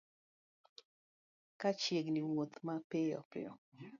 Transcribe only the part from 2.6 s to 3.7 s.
mapiyo piyo